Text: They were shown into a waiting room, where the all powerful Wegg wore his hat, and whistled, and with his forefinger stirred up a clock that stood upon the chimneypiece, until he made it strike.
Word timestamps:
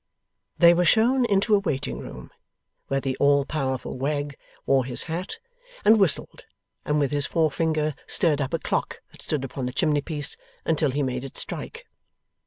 They 0.57 0.73
were 0.73 0.83
shown 0.83 1.25
into 1.25 1.53
a 1.53 1.59
waiting 1.59 1.99
room, 1.99 2.31
where 2.87 2.99
the 2.99 3.15
all 3.17 3.45
powerful 3.45 3.99
Wegg 3.99 4.35
wore 4.65 4.83
his 4.83 5.03
hat, 5.03 5.37
and 5.85 5.99
whistled, 5.99 6.47
and 6.83 6.97
with 6.99 7.11
his 7.11 7.27
forefinger 7.27 7.93
stirred 8.07 8.41
up 8.41 8.55
a 8.55 8.57
clock 8.57 9.01
that 9.11 9.21
stood 9.21 9.43
upon 9.43 9.67
the 9.67 9.73
chimneypiece, 9.73 10.37
until 10.65 10.89
he 10.89 11.03
made 11.03 11.23
it 11.23 11.37
strike. 11.37 11.85